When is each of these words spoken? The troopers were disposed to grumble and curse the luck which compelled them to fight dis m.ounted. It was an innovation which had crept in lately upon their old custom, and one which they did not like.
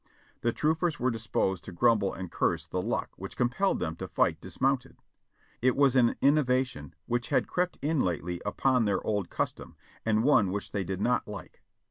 The 0.41 0.51
troopers 0.51 0.99
were 0.99 1.11
disposed 1.11 1.63
to 1.65 1.71
grumble 1.71 2.11
and 2.11 2.31
curse 2.31 2.65
the 2.65 2.81
luck 2.81 3.11
which 3.17 3.37
compelled 3.37 3.77
them 3.77 3.95
to 3.97 4.07
fight 4.07 4.41
dis 4.41 4.57
m.ounted. 4.59 4.97
It 5.61 5.75
was 5.75 5.95
an 5.95 6.15
innovation 6.21 6.95
which 7.05 7.27
had 7.29 7.47
crept 7.47 7.77
in 7.83 7.99
lately 7.99 8.41
upon 8.43 8.85
their 8.85 9.05
old 9.05 9.29
custom, 9.29 9.75
and 10.03 10.23
one 10.23 10.49
which 10.49 10.71
they 10.71 10.83
did 10.83 11.01
not 11.01 11.27
like. 11.27 11.61